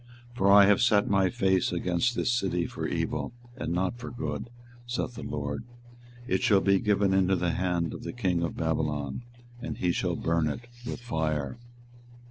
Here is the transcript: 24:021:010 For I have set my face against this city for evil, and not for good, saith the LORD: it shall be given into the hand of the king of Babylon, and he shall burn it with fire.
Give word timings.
24:021:010 0.31 0.37
For 0.37 0.51
I 0.51 0.65
have 0.65 0.81
set 0.81 1.07
my 1.07 1.29
face 1.29 1.71
against 1.71 2.15
this 2.15 2.33
city 2.33 2.65
for 2.65 2.87
evil, 2.87 3.33
and 3.55 3.71
not 3.71 3.99
for 3.99 4.09
good, 4.09 4.49
saith 4.87 5.13
the 5.13 5.21
LORD: 5.21 5.63
it 6.25 6.41
shall 6.41 6.59
be 6.59 6.79
given 6.79 7.13
into 7.13 7.35
the 7.35 7.51
hand 7.51 7.93
of 7.93 8.01
the 8.01 8.11
king 8.11 8.41
of 8.41 8.57
Babylon, 8.57 9.21
and 9.61 9.77
he 9.77 9.91
shall 9.91 10.15
burn 10.15 10.47
it 10.47 10.65
with 10.87 11.01
fire. 11.01 11.59